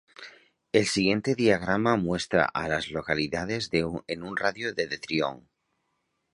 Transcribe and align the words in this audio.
El 0.73 0.87
siguiente 0.87 1.35
diagrama 1.35 1.95
muestra 1.95 2.45
a 2.45 2.67
las 2.67 2.89
localidades 2.89 3.69
en 3.71 4.23
un 4.23 4.35
radio 4.35 4.73
de 4.73 4.87
de 4.87 4.97
Tryon. 4.97 5.47